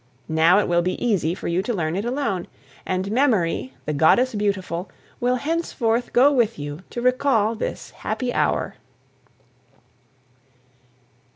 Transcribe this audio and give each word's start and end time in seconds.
Now, 0.29 0.57
it 0.57 0.67
will 0.67 0.81
be 0.81 0.93
easy 1.05 1.35
for 1.35 1.47
you 1.47 1.61
to 1.61 1.75
learn 1.75 1.95
it 1.95 2.05
alone. 2.05 2.47
And 2.87 3.11
Memory, 3.11 3.71
the 3.85 3.93
Goddess 3.93 4.33
Beautiful, 4.33 4.89
will 5.19 5.35
henceforth 5.35 6.11
go 6.11 6.31
with 6.31 6.57
you 6.57 6.79
to 6.89 7.03
recall 7.03 7.53
this 7.53 7.91
happy 7.91 8.33
hour. 8.33 8.77